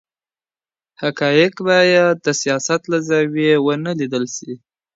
حقایق 1.01 1.53
باید 1.67 2.15
د 2.25 2.27
سیاست 2.41 2.81
له 2.91 2.97
زاویې 3.09 3.55
ونه 3.65 3.91
لیدل 3.99 4.25
سي. 4.35 4.53